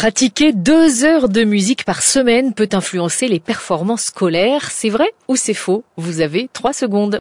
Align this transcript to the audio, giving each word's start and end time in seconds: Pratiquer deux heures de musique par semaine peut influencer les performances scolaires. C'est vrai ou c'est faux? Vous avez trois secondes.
Pratiquer 0.00 0.54
deux 0.54 1.04
heures 1.04 1.28
de 1.28 1.44
musique 1.44 1.84
par 1.84 2.00
semaine 2.00 2.54
peut 2.54 2.70
influencer 2.72 3.28
les 3.28 3.38
performances 3.38 4.04
scolaires. 4.04 4.70
C'est 4.70 4.88
vrai 4.88 5.12
ou 5.28 5.36
c'est 5.36 5.52
faux? 5.52 5.84
Vous 5.98 6.22
avez 6.22 6.48
trois 6.54 6.72
secondes. 6.72 7.08